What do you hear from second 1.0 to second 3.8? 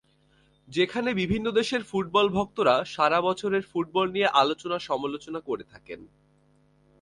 বিভিন্ন দেশের ফুটবল-ভক্তরা সারা বছরের